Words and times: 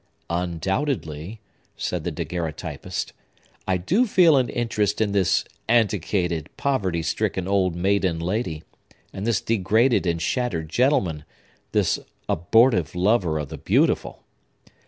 "Undoubtedly," 0.31 1.41
said 1.77 2.03
the 2.03 2.09
daguerreotypist, 2.11 3.11
"I 3.67 3.77
do 3.77 4.07
feel 4.07 4.35
an 4.35 4.49
interest 4.49 4.99
in 4.99 5.11
this 5.11 5.43
antiquated, 5.69 6.49
poverty 6.57 7.03
stricken 7.03 7.47
old 7.47 7.75
maiden 7.75 8.17
lady, 8.17 8.63
and 9.13 9.27
this 9.27 9.41
degraded 9.41 10.07
and 10.07 10.19
shattered 10.19 10.69
gentleman,—this 10.69 11.99
abortive 12.27 12.95
lover 12.95 13.37
of 13.37 13.49
the 13.49 13.59
beautiful. 13.59 14.23